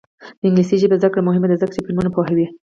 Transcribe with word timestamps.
د 0.39 0.41
انګلیسي 0.47 0.75
ژبې 0.81 0.95
زده 1.01 1.09
کړه 1.11 1.21
مهمه 1.27 1.47
ده 1.49 1.55
ځکه 1.61 1.73
چې 1.75 1.83
فلمونه 1.85 2.09
پوهوي. 2.15 2.47